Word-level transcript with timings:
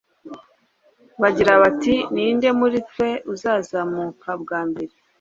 bagira 1.21 1.53
bati 1.61 1.95
ni 2.13 2.25
nde 2.35 2.49
muri 2.59 2.77
twe 2.89 3.09
uzazamuka 3.33 4.29
bwa 4.41 4.59
mbere 4.69 4.93